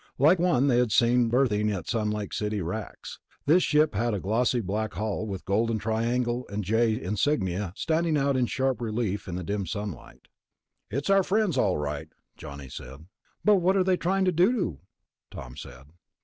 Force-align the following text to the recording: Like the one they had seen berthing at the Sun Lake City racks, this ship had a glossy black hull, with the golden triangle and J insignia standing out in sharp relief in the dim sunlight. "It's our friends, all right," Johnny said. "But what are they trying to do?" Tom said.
Like 0.17 0.39
the 0.39 0.45
one 0.45 0.65
they 0.65 0.79
had 0.79 0.91
seen 0.91 1.29
berthing 1.29 1.69
at 1.69 1.85
the 1.85 1.91
Sun 1.91 2.09
Lake 2.09 2.33
City 2.33 2.59
racks, 2.59 3.19
this 3.45 3.61
ship 3.61 3.93
had 3.93 4.15
a 4.15 4.19
glossy 4.19 4.59
black 4.59 4.95
hull, 4.95 5.27
with 5.27 5.41
the 5.45 5.49
golden 5.51 5.77
triangle 5.77 6.43
and 6.49 6.63
J 6.63 6.99
insignia 6.99 7.71
standing 7.75 8.17
out 8.17 8.35
in 8.35 8.47
sharp 8.47 8.81
relief 8.81 9.27
in 9.27 9.35
the 9.35 9.43
dim 9.43 9.67
sunlight. 9.67 10.27
"It's 10.89 11.11
our 11.11 11.21
friends, 11.21 11.55
all 11.55 11.77
right," 11.77 12.07
Johnny 12.35 12.67
said. 12.67 13.05
"But 13.45 13.57
what 13.57 13.77
are 13.77 13.83
they 13.83 13.95
trying 13.95 14.25
to 14.25 14.31
do?" 14.31 14.79
Tom 15.29 15.55
said. 15.55 15.83